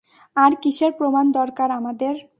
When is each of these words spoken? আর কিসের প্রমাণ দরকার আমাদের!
আর 0.35 0.51
কিসের 0.61 0.91
প্রমাণ 0.91 1.25
দরকার 1.31 1.69
আমাদের! 1.71 2.15